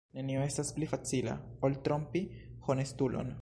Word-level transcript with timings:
Nenio 0.19 0.45
estas 0.45 0.71
pli 0.77 0.87
facila, 0.93 1.35
ol 1.67 1.77
trompi 1.89 2.25
honestulon. 2.69 3.29